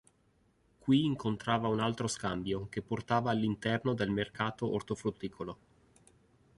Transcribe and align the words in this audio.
Qui 0.85 1.01
incontrava 1.09 1.67
un 1.69 1.79
altro 1.79 2.07
scambio 2.07 2.67
che 2.69 2.81
portava 2.81 3.29
all'interno 3.29 3.93
del 3.93 4.09
mercato 4.09 4.67
ortofrutticolo. 4.73 5.59